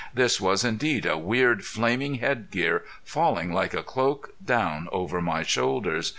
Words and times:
This 0.15 0.41
was 0.41 0.63
indeed 0.65 1.05
a 1.05 1.15
weird, 1.15 1.63
flaming 1.63 2.15
headgear, 2.15 2.83
falling 3.03 3.53
like 3.53 3.75
a 3.75 3.83
cloak 3.83 4.33
down 4.43 4.87
over 4.91 5.21
the 5.21 5.43
shoulders. 5.43 6.09